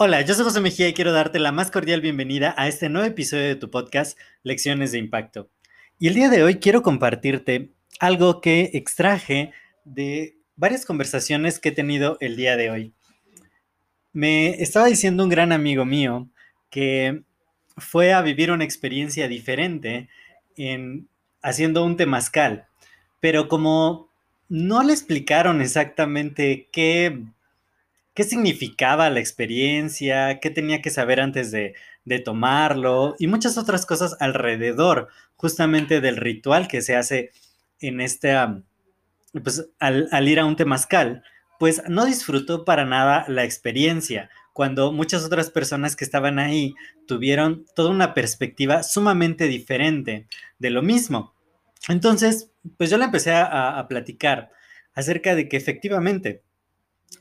Hola, 0.00 0.20
yo 0.22 0.34
soy 0.34 0.44
José 0.44 0.60
Mejía 0.60 0.86
y 0.86 0.94
quiero 0.94 1.12
darte 1.12 1.40
la 1.40 1.50
más 1.50 1.72
cordial 1.72 2.00
bienvenida 2.00 2.54
a 2.56 2.68
este 2.68 2.88
nuevo 2.88 3.08
episodio 3.08 3.42
de 3.42 3.56
tu 3.56 3.68
podcast 3.68 4.16
Lecciones 4.44 4.92
de 4.92 4.98
Impacto. 4.98 5.50
Y 5.98 6.06
el 6.06 6.14
día 6.14 6.28
de 6.28 6.44
hoy 6.44 6.60
quiero 6.60 6.82
compartirte 6.82 7.72
algo 7.98 8.40
que 8.40 8.70
extraje 8.74 9.52
de 9.84 10.38
varias 10.54 10.86
conversaciones 10.86 11.58
que 11.58 11.70
he 11.70 11.72
tenido 11.72 12.16
el 12.20 12.36
día 12.36 12.56
de 12.56 12.70
hoy. 12.70 12.94
Me 14.12 14.62
estaba 14.62 14.86
diciendo 14.86 15.24
un 15.24 15.30
gran 15.30 15.50
amigo 15.50 15.84
mío 15.84 16.28
que 16.70 17.24
fue 17.76 18.12
a 18.12 18.22
vivir 18.22 18.52
una 18.52 18.62
experiencia 18.62 19.26
diferente 19.26 20.08
en 20.56 21.08
haciendo 21.42 21.84
un 21.84 21.96
temazcal, 21.96 22.66
pero 23.18 23.48
como 23.48 24.07
no 24.48 24.82
le 24.82 24.92
explicaron 24.92 25.60
exactamente 25.60 26.68
qué 26.72 27.22
qué 28.18 28.24
significaba 28.24 29.10
la 29.10 29.20
experiencia, 29.20 30.40
qué 30.40 30.50
tenía 30.50 30.82
que 30.82 30.90
saber 30.90 31.20
antes 31.20 31.52
de, 31.52 31.76
tomarlo 32.24 33.14
y 33.16 33.28
muchas 33.28 33.56
otras 33.58 33.86
cosas 33.86 34.16
alrededor 34.18 35.06
justamente 35.36 36.00
del 36.00 36.16
ritual 36.16 36.66
que 36.66 36.82
se 36.82 36.96
hace 36.96 37.30
en 37.80 38.00
este, 38.00 38.36
pues 39.44 39.68
al, 39.78 40.08
al, 40.10 40.26
ir 40.26 40.40
a 40.40 40.46
un 40.46 40.56
temazcal, 40.56 41.22
pues 41.60 41.80
no 41.86 42.06
disfrutó 42.06 42.64
para 42.64 42.84
nada 42.84 43.24
la 43.28 43.44
experiencia, 43.44 44.30
cuando 44.52 44.90
muchas 44.90 45.24
otras 45.24 45.50
personas 45.50 45.94
que 45.94 46.04
estaban 46.04 46.40
ahí 46.40 46.74
tuvieron 47.06 47.66
toda 47.76 47.90
una 47.90 48.14
perspectiva 48.14 48.82
sumamente 48.82 49.46
diferente 49.46 50.26
de 50.58 50.70
lo 50.70 50.82
mismo. 50.82 51.34
Entonces, 51.86 52.50
pues 52.76 52.90
yo 52.90 52.98
le 52.98 53.04
empecé 53.04 53.32
a, 53.32 53.86
platicar 53.88 54.50
acerca 54.94 55.34
de 55.34 55.48
que 55.48 55.56
efectivamente 55.56 56.42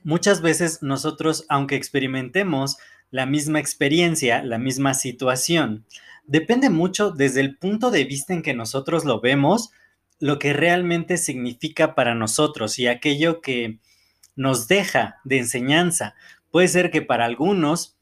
muchas 0.04 0.42
veces 0.42 0.82
nosotros, 0.82 1.46
aunque 1.48 1.76
experimentemos 1.76 2.78
la 3.12 3.26
misma 3.26 3.60
experiencia, 3.60 4.44
la 4.44 4.58
misma 4.58 4.94
situación, 4.94 5.86
depende 6.26 6.70
mucho 6.70 7.12
desde 7.12 7.42
el 7.42 7.58
punto 7.58 7.92
de 7.92 8.04
vista 8.04 8.34
en 8.34 8.42
que 8.42 8.54
nosotros 8.54 9.06
lo 9.06 9.22
vemos, 9.22 9.72
lo 10.20 10.40
que 10.40 10.54
realmente 10.54 11.18
significa 11.18 11.96
para 11.96 12.16
nosotros 12.16 12.80
y 12.80 12.88
aquello 12.88 13.42
que 13.42 13.80
nos 14.36 14.68
deja 14.68 15.18
de 15.24 15.38
enseñanza. 15.38 16.16
Puede 16.52 16.68
ser 16.68 16.92
que 16.92 17.02
para 17.02 17.26
algunos 17.26 17.98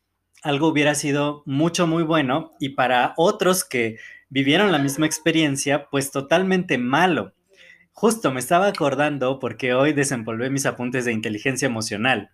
algo 0.45 0.67
hubiera 0.67 0.93
sido 0.93 1.41
mucho, 1.45 1.87
muy 1.87 2.03
bueno 2.03 2.53
y 2.59 2.69
para 2.69 3.13
otros 3.17 3.63
que 3.63 3.97
vivieron 4.29 4.71
la 4.71 4.79
misma 4.79 5.05
experiencia, 5.05 5.87
pues 5.89 6.11
totalmente 6.11 6.77
malo. 6.77 7.33
Justo 7.91 8.31
me 8.31 8.39
estaba 8.39 8.67
acordando, 8.67 9.39
porque 9.39 9.73
hoy 9.73 9.93
desempolvé 9.93 10.49
mis 10.49 10.65
apuntes 10.65 11.05
de 11.05 11.13
inteligencia 11.13 11.65
emocional, 11.65 12.31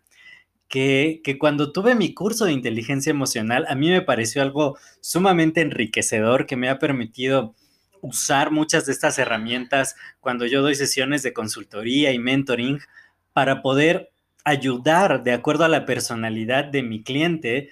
que, 0.68 1.22
que, 1.24 1.38
cuando 1.38 1.72
tuve 1.72 1.96
mi 1.96 2.14
curso 2.14 2.46
de 2.46 2.54
inteligencia 2.54 3.12
emocional, 3.12 3.66
a 3.68 3.76
mí 3.76 3.90
me 3.90 4.02
pareció 4.02 4.42
algo 4.42 4.78
sumamente 5.02 5.62
enriquecedor 5.62 6.46
que 6.46 6.56
me 6.56 6.70
ha 6.70 6.80
permitido 6.80 7.56
usar 8.02 8.52
muchas 8.52 8.86
de 8.86 8.94
estas 8.94 9.20
herramientas 9.20 9.96
cuando 10.20 10.46
yo 10.46 10.62
doy 10.62 10.76
sesiones 10.76 11.24
de 11.24 11.34
consultoría 11.34 12.12
y 12.12 12.20
mentoring 12.20 12.80
para 13.34 13.62
poder 13.62 14.12
ayudar 14.44 15.24
de 15.24 15.34
acuerdo 15.34 15.66
a 15.66 15.70
la 15.70 15.86
personalidad 15.86 16.66
de 16.66 16.84
mi 16.84 17.04
cliente 17.04 17.70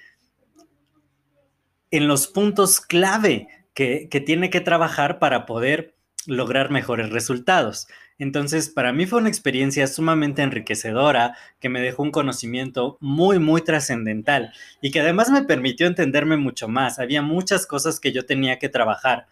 en 1.90 2.06
los 2.06 2.28
puntos 2.28 2.80
clave 2.80 3.48
que, 3.80 4.20
tiene 4.20 4.50
que 4.50 4.60
trabajar 4.60 5.18
para 5.18 5.46
poder 5.46 5.94
lograr 6.26 6.70
mejores 6.70 7.08
resultados. 7.08 7.88
Entonces, 8.18 8.68
para 8.68 8.92
mí 8.92 9.06
fue 9.06 9.20
una 9.20 9.30
experiencia 9.30 9.86
sumamente 9.86 10.42
enriquecedora 10.42 11.34
que 11.60 11.70
me 11.70 11.80
dejó 11.80 12.02
un 12.02 12.10
conocimiento 12.10 12.98
muy, 13.00 13.38
muy 13.38 13.62
trascendental 13.62 14.52
y 14.82 14.90
que 14.90 15.00
además 15.00 15.30
me 15.30 15.44
permitió 15.44 15.86
entenderme 15.86 16.36
mucho 16.36 16.68
más. 16.68 16.98
Había 16.98 17.22
muchas 17.22 17.66
cosas 17.66 18.00
que 18.00 18.12
yo 18.12 18.26
tenía 18.26 18.58
que 18.58 18.68
trabajar 18.68 19.28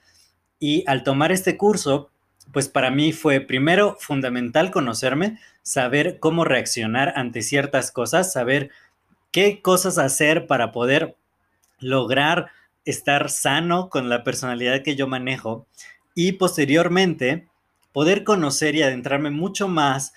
y 0.59 0.83
al 0.87 1.03
tomar 1.05 1.31
este 1.31 1.59
curso, 1.59 2.11
pues 2.51 2.71
para 2.71 2.91
mí 2.91 3.13
fue 3.13 3.41
primero 3.41 3.99
fundamental 4.01 4.71
conocerme, 4.71 5.39
saber 5.61 6.19
cómo 6.21 6.47
reaccionar 6.47 7.13
ante 7.17 7.43
ciertas 7.43 7.93
cosas, 7.93 8.33
saber 8.33 8.71
qué 9.31 9.61
cosas 9.61 9.99
hacer 9.99 10.47
para 10.47 10.73
poder 10.73 11.17
lograr 11.81 12.51
estar 12.91 13.31
sano 13.31 13.89
con 13.89 14.09
la 14.09 14.25
personalidad 14.25 14.83
que 14.83 14.97
yo 14.97 15.07
manejo 15.07 15.67
y 16.15 16.33
posteriormente 16.33 17.49
poder 17.93 18.25
conocer 18.25 18.75
y 18.75 18.83
adentrarme 18.83 19.31
mucho 19.31 19.69
más 19.69 20.13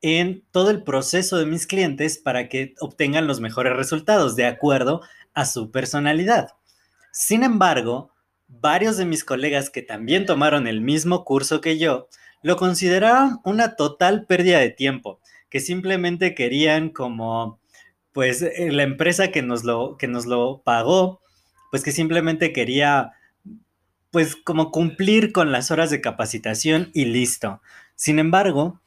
en 0.00 0.44
todo 0.50 0.70
el 0.70 0.82
proceso 0.82 1.38
de 1.38 1.46
mis 1.46 1.66
clientes 1.66 2.18
para 2.18 2.48
que 2.48 2.74
obtengan 2.80 3.26
los 3.26 3.40
mejores 3.40 3.74
resultados 3.74 4.36
de 4.36 4.46
acuerdo 4.46 5.02
a 5.32 5.46
su 5.46 5.70
personalidad. 5.70 6.48
Sin 7.10 7.42
embargo, 7.42 8.10
varios 8.48 8.96
de 8.96 9.06
mis 9.06 9.24
colegas 9.24 9.70
que 9.70 9.82
también 9.82 10.26
tomaron 10.26 10.66
el 10.66 10.80
mismo 10.80 11.24
curso 11.24 11.60
que 11.60 11.78
yo 11.78 12.08
lo 12.42 12.56
consideraron 12.56 13.40
una 13.44 13.76
total 13.76 14.26
pérdida 14.26 14.58
de 14.58 14.70
tiempo, 14.70 15.20
que 15.48 15.60
simplemente 15.60 16.34
querían 16.34 16.90
como 16.90 17.58
pues 18.12 18.42
eh, 18.42 18.70
la 18.70 18.82
empresa 18.82 19.28
que 19.28 19.42
nos 19.42 19.64
lo 19.64 19.96
que 19.98 20.06
nos 20.06 20.26
lo 20.26 20.62
pagó, 20.62 21.20
pues 21.74 21.82
que 21.82 21.90
simplemente 21.90 22.52
quería 22.52 23.14
pues 24.12 24.36
como 24.36 24.70
cumplir 24.70 25.32
con 25.32 25.50
las 25.50 25.72
horas 25.72 25.90
de 25.90 26.00
capacitación 26.00 26.92
y 26.94 27.06
listo. 27.06 27.62
Sin 27.96 28.20
embargo, 28.20 28.80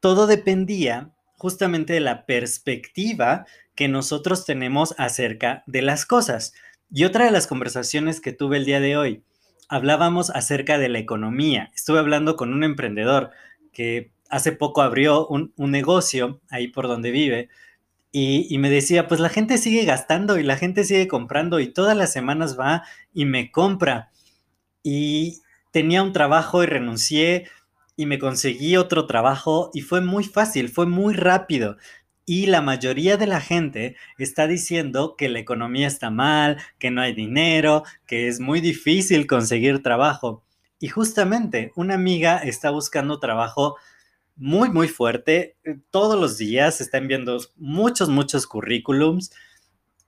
todo 0.00 0.26
dependía 0.26 1.12
justamente 1.38 1.94
de 1.94 2.00
la 2.00 2.26
perspectiva 2.26 3.46
que 3.74 3.88
nosotros 3.88 4.44
tenemos 4.44 4.94
acerca 4.98 5.64
de 5.66 5.80
las 5.80 6.04
cosas. 6.04 6.52
Y 6.90 7.04
otra 7.04 7.24
de 7.24 7.30
las 7.30 7.46
conversaciones 7.46 8.20
que 8.20 8.32
tuve 8.32 8.58
el 8.58 8.66
día 8.66 8.80
de 8.80 8.98
hoy, 8.98 9.22
hablábamos 9.70 10.28
acerca 10.28 10.76
de 10.76 10.90
la 10.90 10.98
economía. 10.98 11.70
Estuve 11.74 12.00
hablando 12.00 12.36
con 12.36 12.52
un 12.52 12.64
emprendedor 12.64 13.30
que 13.72 14.10
hace 14.28 14.52
poco 14.52 14.82
abrió 14.82 15.26
un, 15.26 15.54
negocio 15.56 16.42
ahí 16.50 16.68
por 16.68 16.86
donde 16.86 17.12
vive 17.12 17.48
y, 18.18 18.56
me 18.56 18.70
decía, 18.70 19.08
pues 19.08 19.20
la 19.20 19.28
gente 19.28 19.58
sigue 19.58 19.84
gastando 19.84 20.38
y 20.38 20.42
la 20.42 20.56
gente 20.56 20.84
sigue 20.84 21.06
comprando 21.06 21.60
y 21.60 21.70
todas 21.70 21.94
las 21.94 22.14
semanas 22.14 22.58
va 22.58 22.82
y 23.12 23.26
me 23.26 23.50
compra 23.50 24.10
y 24.82 25.42
tenía 25.70 26.02
un 26.02 26.14
trabajo 26.14 26.62
y 26.62 26.66
renuncié 26.66 27.46
y 27.94 28.06
me 28.06 28.18
conseguí 28.18 28.78
otro 28.78 29.06
trabajo 29.06 29.70
y 29.74 29.82
fue 29.82 30.00
muy 30.00 30.24
fácil, 30.24 30.70
fue 30.70 30.86
muy 30.86 31.12
rápido. 31.12 31.76
Y 32.24 32.46
la 32.46 32.62
mayoría 32.62 33.18
de 33.18 33.26
la 33.26 33.42
gente 33.42 33.96
está 34.16 34.46
diciendo 34.46 35.14
que 35.18 35.28
la 35.28 35.40
economía 35.40 35.86
está 35.86 36.08
mal, 36.08 36.56
que 36.78 36.90
no 36.90 37.02
hay 37.02 37.12
dinero, 37.12 37.82
que 38.06 38.28
es 38.28 38.40
muy 38.40 38.62
difícil 38.62 39.26
conseguir 39.26 39.82
trabajo. 39.82 40.42
Y 40.80 40.88
justamente 40.88 41.70
una 41.76 41.96
amiga 41.96 42.38
está 42.38 42.70
buscando 42.70 43.20
trabajo 43.20 43.76
muy, 44.36 44.68
muy 44.70 44.88
fuerte. 44.88 45.56
Todos 45.90 46.18
los 46.18 46.38
días 46.38 46.80
está 46.80 46.98
enviando 46.98 47.38
muchos, 47.56 48.08
muchos 48.08 48.46
currículums 48.46 49.30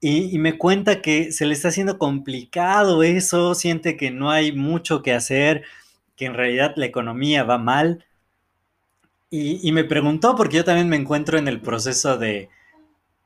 y, 0.00 0.38
me 0.38 0.56
cuenta 0.56 1.02
que 1.02 1.32
se 1.32 1.44
le 1.46 1.54
está 1.54 1.68
haciendo 1.68 1.98
complicado 1.98 3.02
eso, 3.02 3.54
siente 3.54 3.96
que 3.96 4.10
no 4.12 4.30
hay 4.30 4.52
mucho 4.52 5.02
que 5.02 5.12
hacer, 5.12 5.64
que 6.16 6.26
en 6.26 6.34
realidad 6.34 6.74
la 6.76 6.86
economía 6.86 7.42
va 7.42 7.58
mal. 7.58 8.04
Y, 9.30 9.66
y 9.66 9.72
me 9.72 9.84
preguntó, 9.84 10.36
porque 10.36 10.58
yo 10.58 10.64
también 10.64 10.88
me 10.88 10.96
encuentro 10.96 11.36
en 11.38 11.48
el 11.48 11.60
proceso 11.60 12.16
de, 12.16 12.48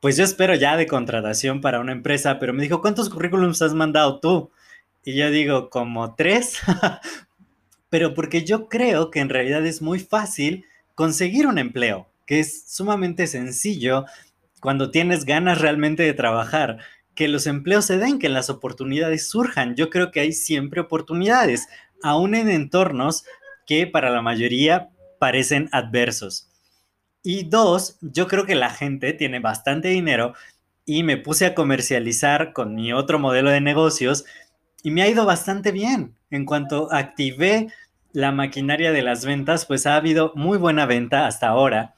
pues 0.00 0.16
yo 0.16 0.24
espero 0.24 0.54
ya 0.54 0.76
de 0.76 0.86
contratación 0.86 1.60
para 1.60 1.80
una 1.80 1.92
empresa, 1.92 2.38
pero 2.38 2.54
me 2.54 2.62
dijo, 2.62 2.80
¿cuántos 2.80 3.10
currículums 3.10 3.62
has 3.62 3.74
mandado 3.74 4.18
tú? 4.20 4.50
Y 5.04 5.14
yo 5.14 5.30
digo, 5.30 5.68
como 5.68 6.14
tres, 6.14 6.58
pero 7.90 8.14
porque 8.14 8.44
yo 8.44 8.68
creo 8.68 9.10
que 9.10 9.20
en 9.20 9.28
realidad 9.28 9.64
es 9.66 9.82
muy 9.82 9.98
fácil 9.98 10.64
conseguir 10.94 11.46
un 11.46 11.58
empleo, 11.58 12.08
que 12.26 12.40
es 12.40 12.64
sumamente 12.72 13.26
sencillo 13.26 14.06
cuando 14.60 14.90
tienes 14.90 15.24
ganas 15.24 15.60
realmente 15.60 16.02
de 16.02 16.14
trabajar, 16.14 16.78
que 17.14 17.28
los 17.28 17.46
empleos 17.46 17.84
se 17.84 17.98
den, 17.98 18.18
que 18.18 18.28
las 18.28 18.48
oportunidades 18.48 19.28
surjan. 19.28 19.74
Yo 19.74 19.90
creo 19.90 20.10
que 20.10 20.20
hay 20.20 20.32
siempre 20.32 20.80
oportunidades, 20.80 21.66
aún 22.02 22.34
en 22.34 22.48
entornos 22.48 23.24
que 23.66 23.86
para 23.86 24.10
la 24.10 24.22
mayoría 24.22 24.90
parecen 25.18 25.68
adversos. 25.72 26.48
Y 27.22 27.44
dos, 27.44 27.98
yo 28.00 28.26
creo 28.26 28.46
que 28.46 28.54
la 28.54 28.70
gente 28.70 29.12
tiene 29.12 29.38
bastante 29.38 29.88
dinero 29.88 30.34
y 30.84 31.04
me 31.04 31.16
puse 31.16 31.46
a 31.46 31.54
comercializar 31.54 32.52
con 32.52 32.74
mi 32.74 32.92
otro 32.92 33.18
modelo 33.18 33.50
de 33.50 33.60
negocios 33.60 34.24
y 34.82 34.90
me 34.90 35.02
ha 35.02 35.08
ido 35.08 35.24
bastante 35.24 35.70
bien. 35.70 36.16
En 36.30 36.44
cuanto 36.44 36.92
activé 36.92 37.68
la 38.12 38.32
maquinaria 38.32 38.92
de 38.92 39.02
las 39.02 39.24
ventas, 39.24 39.66
pues 39.66 39.86
ha 39.86 39.96
habido 39.96 40.32
muy 40.34 40.58
buena 40.58 40.86
venta 40.86 41.26
hasta 41.26 41.48
ahora. 41.48 41.94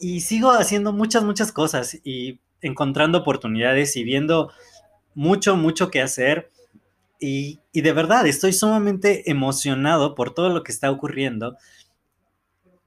Y 0.00 0.20
sigo 0.20 0.50
haciendo 0.50 0.92
muchas, 0.92 1.24
muchas 1.24 1.52
cosas 1.52 1.98
y 2.04 2.40
encontrando 2.60 3.18
oportunidades 3.18 3.96
y 3.96 4.04
viendo 4.04 4.52
mucho, 5.14 5.56
mucho 5.56 5.90
que 5.90 6.02
hacer. 6.02 6.50
Y, 7.20 7.60
y 7.72 7.82
de 7.82 7.92
verdad, 7.92 8.26
estoy 8.26 8.52
sumamente 8.52 9.30
emocionado 9.30 10.14
por 10.14 10.34
todo 10.34 10.48
lo 10.48 10.62
que 10.62 10.72
está 10.72 10.90
ocurriendo 10.90 11.56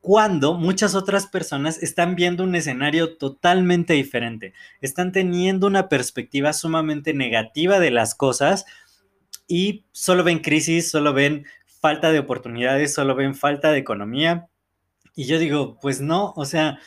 cuando 0.06 0.54
muchas 0.54 0.94
otras 0.94 1.26
personas 1.26 1.82
están 1.82 2.14
viendo 2.14 2.44
un 2.44 2.54
escenario 2.54 3.18
totalmente 3.18 3.94
diferente, 3.94 4.54
están 4.80 5.12
teniendo 5.12 5.66
una 5.66 5.90
perspectiva 5.90 6.54
sumamente 6.54 7.16
negativa 7.16 7.80
de 7.80 7.90
las 7.90 8.14
cosas 8.14 8.68
y 9.48 9.84
solo 9.94 10.24
ven 10.24 10.44
crisis, 10.44 10.92
solo 10.92 11.12
ven 11.12 11.48
falta 11.86 12.12
de 12.12 12.18
oportunidades, 12.18 12.96
solo 12.96 13.14
ven 13.14 13.36
falta 13.36 13.72
de 13.72 13.78
economía. 13.78 14.48
Y 15.16 15.26
yo 15.26 15.38
digo, 15.38 15.78
pues 15.80 16.02
no, 16.02 16.34
o 16.36 16.46
sea, 16.46 16.80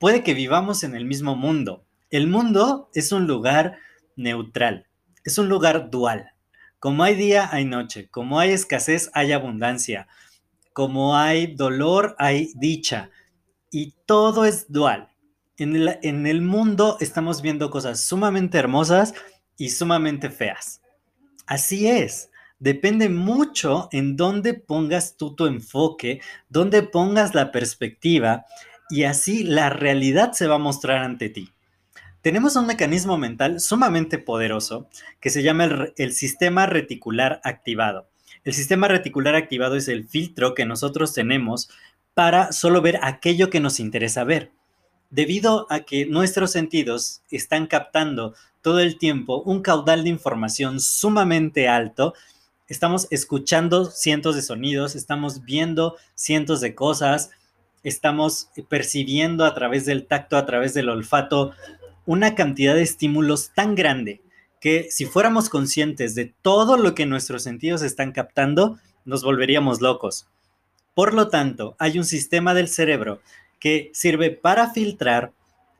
puede 0.00 0.24
que 0.24 0.34
vivamos 0.34 0.82
en 0.82 0.96
el 0.96 1.04
mismo 1.04 1.36
mundo. 1.36 1.84
El 2.10 2.26
mundo 2.26 2.90
es 2.92 3.12
un 3.12 3.28
lugar 3.28 3.78
neutral, 4.16 4.88
es 5.24 5.38
un 5.38 5.48
lugar 5.48 5.90
dual. 5.90 6.32
Como 6.80 7.04
hay 7.04 7.14
día, 7.14 7.48
hay 7.52 7.64
noche, 7.66 8.08
como 8.08 8.40
hay 8.40 8.50
escasez, 8.50 9.10
hay 9.14 9.30
abundancia 9.30 10.08
como 10.76 11.16
hay 11.16 11.54
dolor, 11.54 12.14
hay 12.18 12.52
dicha. 12.54 13.08
Y 13.70 13.94
todo 14.04 14.44
es 14.44 14.70
dual. 14.70 15.08
En 15.56 15.74
el, 15.74 15.98
en 16.02 16.26
el 16.26 16.42
mundo 16.42 16.98
estamos 17.00 17.40
viendo 17.40 17.70
cosas 17.70 18.00
sumamente 18.04 18.58
hermosas 18.58 19.14
y 19.56 19.70
sumamente 19.70 20.28
feas. 20.28 20.82
Así 21.46 21.88
es. 21.88 22.28
Depende 22.58 23.08
mucho 23.08 23.88
en 23.92 24.16
dónde 24.16 24.54
pongas 24.54 25.16
tú 25.16 25.34
tu 25.34 25.46
enfoque, 25.46 26.20
dónde 26.48 26.82
pongas 26.82 27.34
la 27.34 27.52
perspectiva 27.52 28.46
y 28.88 29.02
así 29.02 29.42
la 29.42 29.68
realidad 29.68 30.32
se 30.32 30.46
va 30.46 30.54
a 30.54 30.58
mostrar 30.58 30.98
ante 30.98 31.28
ti. 31.28 31.52
Tenemos 32.22 32.56
un 32.56 32.66
mecanismo 32.66 33.18
mental 33.18 33.60
sumamente 33.60 34.18
poderoso 34.18 34.88
que 35.20 35.30
se 35.30 35.42
llama 35.42 35.64
el, 35.64 35.92
el 35.96 36.12
sistema 36.12 36.66
reticular 36.66 37.40
activado. 37.44 38.08
El 38.42 38.54
sistema 38.54 38.88
reticular 38.88 39.34
activado 39.34 39.76
es 39.76 39.88
el 39.88 40.08
filtro 40.08 40.54
que 40.54 40.64
nosotros 40.64 41.12
tenemos 41.12 41.68
para 42.14 42.52
solo 42.52 42.80
ver 42.80 42.98
aquello 43.02 43.50
que 43.50 43.60
nos 43.60 43.80
interesa 43.80 44.24
ver. 44.24 44.50
Debido 45.10 45.66
a 45.68 45.80
que 45.80 46.06
nuestros 46.06 46.52
sentidos 46.52 47.22
están 47.30 47.66
captando 47.66 48.34
todo 48.62 48.80
el 48.80 48.98
tiempo 48.98 49.42
un 49.42 49.60
caudal 49.62 50.02
de 50.02 50.10
información 50.10 50.80
sumamente 50.80 51.68
alto, 51.68 52.14
estamos 52.68 53.06
escuchando 53.10 53.86
cientos 53.86 54.34
de 54.34 54.42
sonidos, 54.42 54.96
estamos 54.96 55.44
viendo 55.44 55.96
cientos 56.14 56.60
de 56.60 56.74
cosas, 56.74 57.30
estamos 57.82 58.48
percibiendo 58.68 59.44
a 59.44 59.54
través 59.54 59.86
del 59.86 60.06
tacto, 60.06 60.36
a 60.36 60.46
través 60.46 60.74
del 60.74 60.88
olfato, 60.88 61.52
una 62.04 62.34
cantidad 62.34 62.74
de 62.74 62.82
estímulos 62.82 63.50
tan 63.54 63.74
grande 63.74 64.20
que 64.60 64.88
si 64.90 65.04
fuéramos 65.04 65.48
conscientes 65.48 66.14
de 66.14 66.32
todo 66.42 66.76
lo 66.76 66.94
que 66.94 67.06
nuestros 67.06 67.42
sentidos 67.42 67.82
están 67.82 68.12
captando, 68.12 68.78
nos 69.04 69.22
volveríamos 69.22 69.80
locos. 69.80 70.26
Por 70.94 71.14
lo 71.14 71.28
tanto, 71.28 71.76
hay 71.78 71.98
un 71.98 72.04
sistema 72.04 72.54
del 72.54 72.68
cerebro 72.68 73.20
que 73.60 73.90
sirve 73.94 74.30
para 74.30 74.70
filtrar 74.70 75.32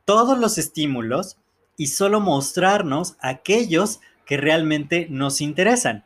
todos 0.05 0.39
los 0.39 0.59
estímulos 0.59 1.37
y 1.77 1.89
solo 1.89 2.21
mostrarnos 2.21 3.17
aquellos 3.21 4.01
que 4.25 4.37
realmente 4.37 5.07
nos 5.11 5.41
interesan. 5.41 6.05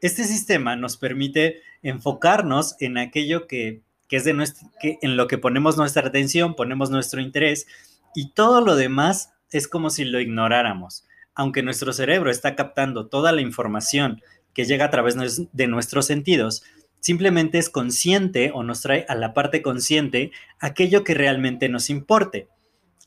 Este 0.00 0.24
sistema 0.24 0.76
nos 0.76 0.96
permite 0.96 1.62
enfocarnos 1.82 2.76
en 2.80 2.98
aquello 2.98 3.46
que, 3.46 3.82
es 4.10 4.24
de 4.24 4.34
nuestro, 4.34 4.68
en 4.82 5.16
lo 5.16 5.26
que 5.26 5.38
ponemos 5.38 5.76
nuestra 5.76 6.06
atención, 6.06 6.54
ponemos 6.54 6.90
nuestro 6.90 7.20
interés 7.20 7.66
y 8.14 8.32
todo 8.32 8.60
lo 8.60 8.76
demás 8.76 9.32
es 9.50 9.68
como 9.68 9.90
si 9.90 10.04
lo 10.04 10.20
ignoráramos 10.20 11.04
aunque 11.38 11.62
nuestro 11.62 11.92
cerebro 11.92 12.32
está 12.32 12.56
captando 12.56 13.06
toda 13.06 13.30
la 13.30 13.40
información 13.40 14.20
que 14.52 14.64
llega 14.64 14.86
a 14.86 14.90
través 14.90 15.14
de 15.52 15.66
nuestros 15.68 16.04
sentidos, 16.04 16.64
simplemente 16.98 17.58
es 17.58 17.70
consciente 17.70 18.50
o 18.52 18.64
nos 18.64 18.80
trae 18.80 19.06
a 19.08 19.14
la 19.14 19.34
parte 19.34 19.62
consciente 19.62 20.32
aquello 20.58 21.04
que 21.04 21.14
realmente 21.14 21.68
nos 21.68 21.90
importe. 21.90 22.48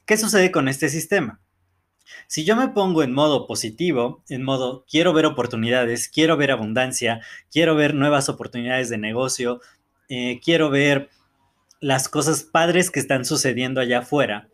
¿Qué 0.05 0.15
sucede 0.15 0.49
con 0.49 0.69
este 0.69 0.87
sistema? 0.87 1.40
Si 2.27 2.43
yo 2.45 2.55
me 2.55 2.69
pongo 2.69 3.03
en 3.03 3.13
modo 3.13 3.47
positivo, 3.47 4.23
en 4.29 4.43
modo 4.43 4.85
quiero 4.89 5.13
ver 5.13 5.25
oportunidades, 5.25 6.07
quiero 6.07 6.37
ver 6.37 6.51
abundancia, 6.51 7.21
quiero 7.51 7.75
ver 7.75 7.93
nuevas 7.93 8.29
oportunidades 8.29 8.89
de 8.89 8.97
negocio, 8.97 9.61
eh, 10.09 10.39
quiero 10.43 10.69
ver 10.69 11.09
las 11.79 12.09
cosas 12.09 12.43
padres 12.43 12.91
que 12.91 12.99
están 12.99 13.25
sucediendo 13.25 13.81
allá 13.81 13.99
afuera, 13.99 14.49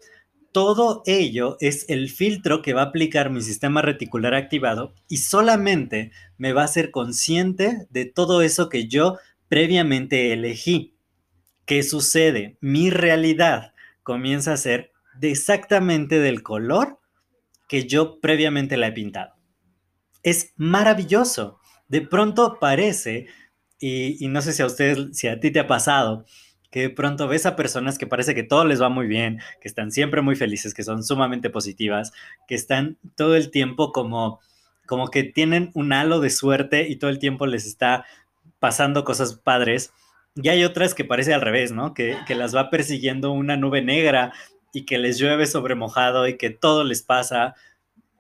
todo 0.58 1.04
ello 1.06 1.58
es 1.60 1.86
el 1.88 2.10
filtro 2.10 2.64
que 2.64 2.74
va 2.74 2.82
a 2.82 2.86
aplicar 2.86 3.30
mi 3.30 3.42
sistema 3.42 3.84
reticular 3.84 4.34
activado 4.34 4.94
y 5.08 5.18
solamente 5.18 6.12
me 6.40 6.52
va 6.52 6.64
a 6.64 6.66
hacer 6.66 6.90
consciente 6.90 7.86
de 7.92 8.06
todo 8.06 8.42
eso 8.42 8.68
que 8.68 8.88
yo 8.88 9.18
previamente 9.50 10.34
elegí. 10.34 10.96
¿Qué 11.66 11.84
sucede? 11.84 12.58
Mi 12.60 12.90
realidad 12.90 13.74
comienza 14.02 14.54
a 14.54 14.58
ser 14.58 14.92
de 15.20 15.30
exactamente 15.30 16.20
del 16.20 16.42
color 16.42 17.00
que 17.68 17.86
yo 17.86 18.20
previamente 18.20 18.78
la 18.78 18.88
he 18.88 18.92
pintado. 18.92 19.36
Es 20.24 20.54
maravilloso. 20.56 21.60
De 21.88 22.02
pronto 22.02 22.58
parece, 22.60 23.28
y, 23.80 24.28
no 24.28 24.42
sé 24.42 24.54
si 24.54 24.62
a 24.64 24.66
ustedes, 24.66 25.18
si 25.18 25.28
a 25.28 25.40
ti 25.40 25.52
te 25.52 25.60
ha 25.60 25.68
pasado, 25.68 26.26
que 26.72 26.82
de 26.82 26.90
pronto 26.90 27.28
ves 27.28 27.46
a 27.46 27.56
personas 27.56 27.98
que 27.98 28.08
parece 28.08 28.36
que 28.36 28.44
todo 28.44 28.66
les 28.66 28.82
va 28.82 28.90
muy 28.90 29.08
bien, 29.08 29.40
que 29.62 29.68
están 29.68 29.92
siempre 29.92 30.22
muy 30.22 30.36
felices, 30.36 30.74
que 30.74 30.84
son 30.84 31.04
sumamente 31.04 31.50
positivas, 31.50 32.12
que 32.48 32.56
están 32.56 32.98
todo 33.16 33.36
el 33.36 33.52
tiempo 33.52 33.92
como, 33.92 34.40
como 34.86 35.08
que 35.10 35.24
tienen 35.24 35.72
un 35.76 35.94
halo 35.94 36.20
de 36.20 36.30
suerte 36.30 36.90
y 36.90 36.98
todo 36.98 37.10
el 37.10 37.20
tiempo 37.20 37.46
les 37.46 37.66
está 37.66 38.06
pasando 38.60 39.04
cosas 39.06 39.36
padres. 39.36 39.94
Y 40.36 40.50
hay 40.50 40.64
otras 40.64 40.94
que 40.94 41.06
parece 41.06 41.34
al 41.34 41.42
revés, 41.42 41.72
¿no? 41.72 41.94
Que, 41.94 42.18
que 42.28 42.36
las 42.36 42.56
va 42.56 42.70
persiguiendo 42.70 43.32
una 43.32 43.56
nube 43.56 43.82
negra 43.82 44.34
y 44.74 44.86
que 44.86 44.98
les 44.98 45.18
llueve 45.18 45.48
sobre 45.48 45.76
mojado 45.76 46.28
y 46.28 46.38
que 46.38 46.50
todo 46.50 46.84
les 46.84 47.02
pasa. 47.04 47.56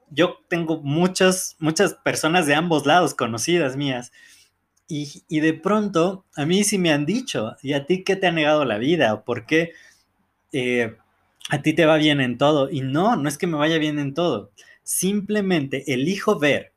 Yo 0.09 0.37
tengo 0.47 0.81
muchas, 0.81 1.55
muchas 1.59 1.93
personas 1.93 2.47
de 2.47 2.55
ambos 2.55 2.85
lados 2.85 3.13
conocidas 3.13 3.75
mías 3.75 4.11
y, 4.89 5.39
de 5.41 5.53
pronto, 5.53 6.25
a 6.35 6.45
mí 6.45 6.63
sí 6.63 6.77
me 6.77 6.91
han 6.91 7.05
dicho, 7.05 7.57
¿y 7.61 7.73
a 7.73 7.85
ti 7.85 8.03
qué 8.03 8.15
te 8.15 8.27
ha 8.27 8.31
negado 8.31 8.63
la 8.63 8.77
vida? 8.77 9.25
¿Por 9.25 9.45
qué 9.45 9.73
eh, 10.53 10.95
a 11.49 11.61
ti 11.61 11.73
te 11.73 11.85
va 11.85 11.97
bien 11.97 12.21
en 12.21 12.37
todo? 12.37 12.69
Y 12.71 12.81
no, 12.81 13.17
no 13.17 13.27
es 13.27 13.37
que 13.37 13.47
me 13.47 13.57
vaya 13.57 13.77
bien 13.79 13.99
en 13.99 14.13
todo. 14.13 14.51
Simplemente 14.83 15.93
elijo 15.93 16.39
ver 16.39 16.71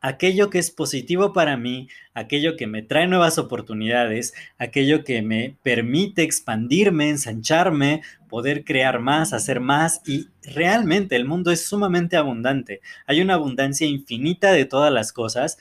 aquello 0.00 0.50
que 0.50 0.58
es 0.58 0.70
positivo 0.70 1.32
para 1.32 1.56
mí, 1.56 1.88
aquello 2.14 2.56
que 2.56 2.66
me 2.66 2.82
trae 2.82 3.06
nuevas 3.06 3.38
oportunidades, 3.38 4.34
aquello 4.58 5.04
que 5.04 5.22
me 5.22 5.56
permite 5.62 6.22
expandirme, 6.22 7.10
ensancharme, 7.10 8.02
poder 8.28 8.64
crear 8.64 9.00
más, 9.00 9.32
hacer 9.32 9.60
más 9.60 10.00
y 10.06 10.28
realmente 10.42 11.16
el 11.16 11.24
mundo 11.24 11.50
es 11.50 11.66
sumamente 11.66 12.16
abundante. 12.16 12.80
Hay 13.06 13.20
una 13.20 13.34
abundancia 13.34 13.86
infinita 13.86 14.52
de 14.52 14.64
todas 14.64 14.92
las 14.92 15.12
cosas 15.12 15.58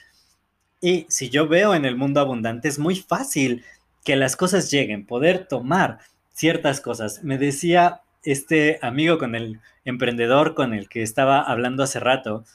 y 0.82 1.06
si 1.10 1.30
yo 1.30 1.48
veo 1.48 1.74
en 1.74 1.86
el 1.86 1.96
mundo 1.96 2.20
abundante, 2.20 2.68
es 2.68 2.78
muy 2.78 2.96
fácil 2.96 3.64
que 4.04 4.16
las 4.16 4.36
cosas 4.36 4.70
lleguen, 4.70 5.06
poder 5.06 5.48
tomar 5.48 6.00
ciertas 6.34 6.82
cosas. 6.82 7.24
Me 7.24 7.38
decía 7.38 8.02
este 8.24 8.80
amigo 8.82 9.18
con 9.18 9.36
el 9.36 9.60
emprendedor 9.86 10.54
con 10.54 10.74
el 10.74 10.88
que 10.88 11.02
estaba 11.02 11.42
hablando 11.42 11.84
hace 11.84 12.00
rato, 12.00 12.46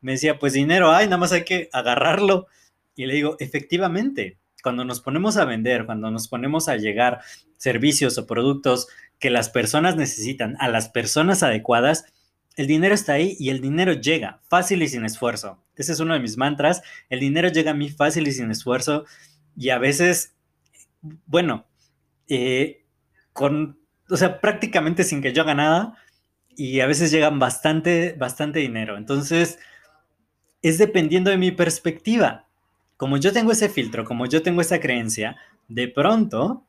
me 0.00 0.12
decía, 0.12 0.38
pues 0.38 0.52
dinero 0.52 0.90
hay, 0.92 1.06
nada 1.06 1.18
más 1.18 1.32
hay 1.32 1.44
que 1.44 1.68
agarrarlo. 1.72 2.46
Y 2.94 3.06
le 3.06 3.14
digo, 3.14 3.36
efectivamente, 3.38 4.38
cuando 4.62 4.84
nos 4.84 5.00
ponemos 5.00 5.36
a 5.36 5.44
vender, 5.44 5.86
cuando 5.86 6.10
nos 6.10 6.28
ponemos 6.28 6.68
a 6.68 6.76
llegar 6.76 7.20
servicios 7.56 8.18
o 8.18 8.26
productos 8.26 8.88
que 9.18 9.30
las 9.30 9.48
personas 9.48 9.96
necesitan 9.96 10.56
a 10.60 10.68
las 10.68 10.88
personas 10.88 11.42
adecuadas, 11.42 12.04
el 12.56 12.66
dinero 12.66 12.94
está 12.94 13.14
ahí 13.14 13.36
y 13.38 13.50
el 13.50 13.60
dinero 13.60 13.92
llega 13.92 14.40
fácil 14.48 14.82
y 14.82 14.88
sin 14.88 15.04
esfuerzo. 15.04 15.62
Ese 15.76 15.92
es 15.92 16.00
uno 16.00 16.14
de 16.14 16.20
mis 16.20 16.36
mantras. 16.36 16.82
El 17.08 17.20
dinero 17.20 17.48
llega 17.48 17.70
a 17.70 17.74
mí 17.74 17.88
fácil 17.88 18.28
y 18.28 18.32
sin 18.32 18.50
esfuerzo. 18.50 19.06
Y 19.56 19.70
a 19.70 19.78
veces, 19.78 20.34
bueno, 21.26 21.66
eh, 22.28 22.84
con, 23.32 23.78
o 24.10 24.16
sea, 24.16 24.40
prácticamente 24.40 25.04
sin 25.04 25.22
que 25.22 25.32
yo 25.32 25.42
haga 25.42 25.54
nada. 25.54 25.96
Y 26.54 26.80
a 26.80 26.86
veces 26.86 27.10
llegan 27.10 27.38
bastante, 27.38 28.14
bastante 28.18 28.58
dinero. 28.58 28.98
Entonces, 28.98 29.58
es 30.62 30.78
dependiendo 30.78 31.30
de 31.30 31.38
mi 31.38 31.50
perspectiva. 31.50 32.46
Como 32.96 33.16
yo 33.16 33.32
tengo 33.32 33.52
ese 33.52 33.68
filtro, 33.68 34.04
como 34.04 34.26
yo 34.26 34.42
tengo 34.42 34.60
esa 34.60 34.80
creencia, 34.80 35.36
de 35.68 35.88
pronto, 35.88 36.64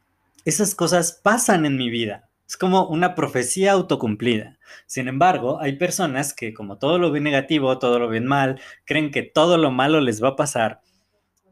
esas 0.45 0.75
cosas 0.75 1.19
pasan 1.23 1.65
en 1.65 1.77
mi 1.77 1.89
vida 1.89 2.29
Es 2.47 2.57
como 2.57 2.87
una 2.87 3.15
profecía 3.15 3.73
autocumplida. 3.73 4.57
Sin 4.85 5.07
embargo, 5.07 5.59
hay 5.61 5.77
personas 5.77 6.33
que 6.33 6.53
como 6.53 6.77
todo 6.77 6.99
lo 6.99 7.11
ven 7.11 7.23
negativo, 7.23 7.77
todo 7.79 7.99
lo 7.99 8.07
ven 8.07 8.25
mal, 8.25 8.59
creen 8.85 9.11
que 9.11 9.23
todo 9.23 9.57
lo 9.57 9.71
malo 9.71 10.01
les 10.01 10.23
va 10.23 10.29
a 10.29 10.35
pasar, 10.35 10.81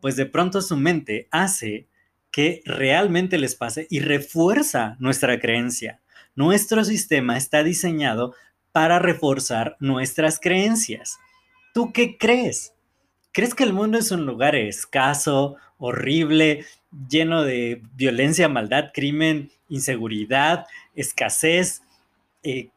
pues 0.01 0.15
de 0.15 0.25
pronto 0.25 0.61
su 0.61 0.77
mente 0.77 1.27
hace 1.31 1.87
que 2.31 2.61
realmente 2.65 3.37
les 3.37 3.55
pase 3.55 3.87
y 3.89 3.99
refuerza 3.99 4.95
nuestra 4.99 5.39
creencia. 5.39 5.99
Nuestro 6.35 6.83
sistema 6.85 7.37
está 7.37 7.63
diseñado 7.63 8.33
para 8.71 8.99
reforzar 8.99 9.75
nuestras 9.79 10.39
creencias. 10.39 11.19
¿Tú 11.73 11.91
qué 11.93 12.17
crees? 12.17 12.73
¿Crees 13.31 13.53
que 13.53 13.63
el 13.63 13.73
mundo 13.73 13.97
es 13.97 14.11
un 14.11 14.25
lugar 14.25 14.55
escaso, 14.55 15.55
horrible, 15.77 16.65
lleno 17.09 17.43
de 17.43 17.81
violencia, 17.95 18.49
maldad, 18.49 18.91
crimen, 18.93 19.51
inseguridad, 19.69 20.65
escasez 20.95 21.83
eh, 22.43 22.69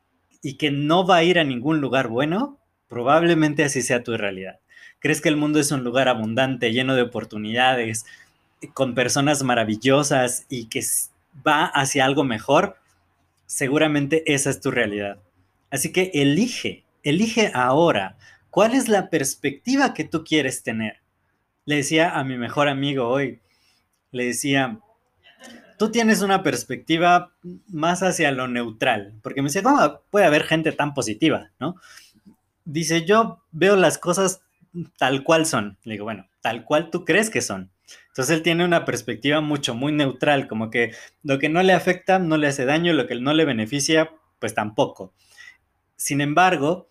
y 0.42 0.54
que 0.54 0.70
no 0.70 1.06
va 1.06 1.16
a 1.16 1.25
ir 1.25 1.38
a 1.38 1.44
ningún 1.44 1.80
lugar 1.80 2.08
bueno? 2.08 2.58
Probablemente 2.88 3.64
así 3.64 3.80
sea 3.82 4.02
tu 4.02 4.16
realidad. 4.16 4.58
¿Crees 4.99 5.20
que 5.20 5.30
el 5.30 5.37
mundo 5.37 5.58
es 5.58 5.72
un 5.72 5.82
lugar 5.82 6.08
abundante, 6.08 6.72
lleno 6.72 6.94
de 6.94 7.02
oportunidades, 7.02 8.04
con 8.75 8.94
personas 8.94 9.42
maravillosas 9.42 10.46
y 10.49 10.66
que 10.66 10.84
va 11.44 11.64
hacia 11.64 12.04
algo 12.04 12.25
mejor? 12.25 12.76
Seguramente 13.46 14.22
esa 14.32 14.50
es 14.50 14.61
tu 14.61 14.70
realidad. 14.70 15.18
Así 15.70 15.90
que 15.90 16.11
elige, 16.14 16.84
elige 17.02 17.50
ahora 17.54 18.16
cuál 18.52 18.75
es 18.75 18.88
la 18.88 19.09
perspectiva 19.09 19.94
que 19.94 20.04
tú 20.04 20.25
quieres 20.25 20.62
tener. 20.62 21.00
Le 21.64 21.76
decía 21.76 22.18
a 22.18 22.23
mi 22.23 22.37
mejor 22.37 22.68
amigo 22.68 23.09
hoy, 23.09 23.40
le 24.11 24.26
decía, 24.26 24.78
tú 25.78 25.90
tienes 25.90 26.21
una 26.21 26.42
perspectiva 26.42 27.32
más 27.68 28.02
hacia 28.02 28.30
lo 28.30 28.49
neutral, 28.49 29.14
porque 29.23 29.40
me 29.40 29.49
decía, 29.49 29.62
¿cómo 29.62 30.02
puede 30.11 30.26
haber 30.26 30.44
gente 30.44 30.71
tan 30.73 30.92
positiva? 30.92 31.50
¿No? 31.59 31.76
Dice, 32.66 33.06
yo 33.06 33.42
veo 33.52 33.75
las 33.75 33.97
cosas 33.97 34.42
tal 34.99 35.25
cual 35.25 35.47
son. 35.47 35.78
Le 35.85 35.94
digo, 35.94 36.04
bueno, 36.04 36.28
tal 36.42 36.66
cual 36.66 36.90
tú 36.90 37.06
crees 37.06 37.30
que 37.30 37.40
son. 37.40 37.71
Entonces 38.09 38.37
él 38.37 38.42
tiene 38.42 38.66
una 38.66 38.85
perspectiva 38.85 39.40
mucho, 39.40 39.75
muy 39.75 39.92
neutral, 39.92 40.47
como 40.47 40.68
que 40.68 40.92
lo 41.23 41.38
que 41.38 41.49
no 41.49 41.62
le 41.62 41.73
afecta 41.73 42.18
no 42.18 42.37
le 42.37 42.49
hace 42.49 42.66
daño, 42.66 42.92
lo 42.92 43.06
que 43.06 43.14
no 43.14 43.32
le 43.32 43.47
beneficia, 43.47 44.11
pues 44.38 44.54
tampoco. 44.54 45.14
Sin 45.97 46.21
embargo, 46.21 46.90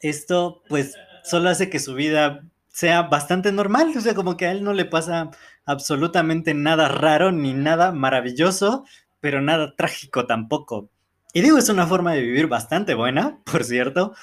esto 0.00 0.62
pues 0.68 0.94
solo 1.24 1.48
hace 1.50 1.70
que 1.70 1.78
su 1.78 1.94
vida 1.94 2.44
sea 2.68 3.02
bastante 3.02 3.50
normal, 3.52 3.92
o 3.96 4.00
sea, 4.00 4.14
como 4.14 4.36
que 4.36 4.46
a 4.46 4.52
él 4.52 4.62
no 4.62 4.72
le 4.72 4.84
pasa 4.84 5.30
absolutamente 5.64 6.54
nada 6.54 6.88
raro 6.88 7.32
ni 7.32 7.52
nada 7.52 7.92
maravilloso, 7.92 8.84
pero 9.20 9.40
nada 9.40 9.74
trágico 9.76 10.26
tampoco. 10.26 10.88
Y 11.32 11.42
digo, 11.42 11.58
es 11.58 11.68
una 11.68 11.86
forma 11.86 12.12
de 12.12 12.22
vivir 12.22 12.46
bastante 12.46 12.94
buena, 12.94 13.40
por 13.50 13.64
cierto, 13.64 14.14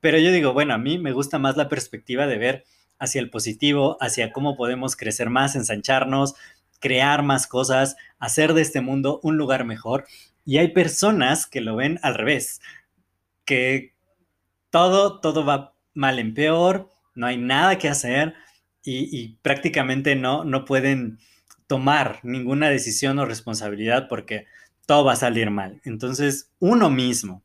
pero 0.00 0.18
yo 0.18 0.32
digo, 0.32 0.52
bueno, 0.52 0.74
a 0.74 0.78
mí 0.78 0.98
me 0.98 1.12
gusta 1.12 1.38
más 1.38 1.56
la 1.56 1.68
perspectiva 1.68 2.26
de 2.26 2.38
ver 2.38 2.64
hacia 2.98 3.20
el 3.20 3.30
positivo, 3.30 3.96
hacia 4.00 4.32
cómo 4.32 4.56
podemos 4.56 4.96
crecer 4.96 5.28
más, 5.28 5.54
ensancharnos, 5.54 6.34
crear 6.78 7.22
más 7.22 7.46
cosas, 7.46 7.96
hacer 8.18 8.54
de 8.54 8.62
este 8.62 8.80
mundo 8.80 9.20
un 9.22 9.36
lugar 9.36 9.64
mejor. 9.64 10.04
Y 10.44 10.58
hay 10.58 10.68
personas 10.68 11.46
que 11.46 11.60
lo 11.60 11.76
ven 11.76 11.98
al 12.02 12.14
revés, 12.14 12.60
que 13.44 13.91
todo, 14.72 15.20
todo 15.20 15.44
va 15.44 15.74
mal 15.94 16.18
en 16.18 16.34
peor, 16.34 16.90
no 17.14 17.26
hay 17.26 17.36
nada 17.36 17.78
que 17.78 17.88
hacer 17.88 18.34
y, 18.84 19.36
prácticamente 19.42 20.16
no, 20.16 20.44
no 20.44 20.64
pueden 20.64 21.18
tomar 21.68 22.18
ninguna 22.24 22.68
decisión 22.68 23.18
o 23.20 23.26
responsabilidad 23.26 24.08
porque 24.08 24.46
todo 24.86 25.04
va 25.04 25.12
a 25.12 25.16
salir 25.16 25.50
mal. 25.50 25.80
Entonces, 25.84 26.50
uno 26.58 26.90
mismo 26.90 27.44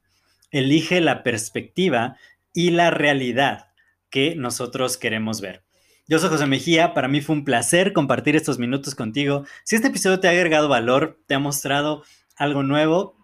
elige 0.49 1.01
la 1.01 1.21
perspectiva 1.21 2.17
y 2.53 2.71
la 2.71 2.89
realidad 2.89 3.67
que 4.09 4.35
nosotros 4.35 4.97
queremos 4.97 5.41
ver. 5.41 5.63
Yo 6.07 6.19
soy 6.19 6.29
José 6.29 6.47
Mejía, 6.47 6.93
para 6.93 7.09
mí 7.09 7.19
fue 7.19 7.35
un 7.35 7.43
placer 7.43 7.91
compartir 7.91 8.37
estos 8.37 8.57
minutos 8.57 8.95
contigo. 8.95 9.43
Si 9.65 9.75
este 9.75 9.89
episodio 9.89 10.21
te 10.21 10.29
ha 10.29 10.31
agregado 10.31 10.69
valor, 10.69 11.19
te 11.27 11.35
ha 11.35 11.39
mostrado 11.39 12.03
algo 12.37 12.63
nuevo, 12.63 13.17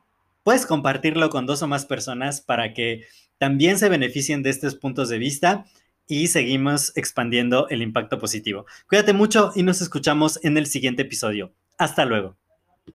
puedes 0.44 0.66
compartirlo 0.66 1.30
con 1.30 1.46
dos 1.46 1.64
o 1.64 1.68
más 1.68 1.86
personas 1.86 2.42
para 2.42 2.74
que 2.74 3.06
también 3.44 3.78
se 3.78 3.90
beneficien 3.90 4.42
de 4.42 4.50
estos 4.52 4.76
puntos 4.76 5.10
de 5.10 5.18
vista 5.18 5.66
y 6.08 6.28
seguimos 6.28 6.96
expandiendo 6.96 7.68
el 7.68 7.82
impacto 7.82 8.18
positivo. 8.18 8.66
Cuídate 8.88 9.12
mucho 9.12 9.52
y 9.54 9.64
nos 9.64 9.82
escuchamos 9.82 10.40
en 10.46 10.58
el 10.58 10.66
siguiente 10.66 11.02
episodio. 11.02 11.54
Hasta 11.78 12.06
luego. 12.06 12.38